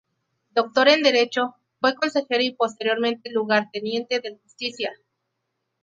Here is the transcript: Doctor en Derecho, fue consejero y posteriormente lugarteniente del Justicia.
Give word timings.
Doctor 0.55 0.87
en 0.87 1.03
Derecho, 1.03 1.53
fue 1.79 1.93
consejero 1.93 2.41
y 2.41 2.55
posteriormente 2.55 3.29
lugarteniente 3.31 4.19
del 4.19 4.39
Justicia. 4.39 4.91